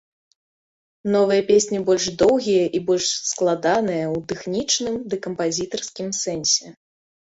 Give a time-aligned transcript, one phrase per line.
[1.15, 6.65] Новыя песні больш доўгія і больш складаныя ў тэхнічным ды кампазітарскім сэнсе.